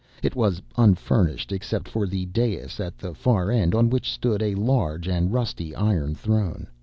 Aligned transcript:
It 0.23 0.35
was 0.35 0.63
unfurnished 0.77 1.51
except 1.51 1.87
for 1.87 2.07
the 2.07 2.25
dais 2.25 2.79
at 2.79 2.97
the 2.97 3.13
far 3.13 3.51
end 3.51 3.75
on 3.75 3.91
which 3.91 4.09
stood 4.11 4.41
a 4.41 4.55
large 4.55 5.07
and 5.07 5.31
rusty 5.31 5.75
iron 5.75 6.15
throne. 6.15 6.65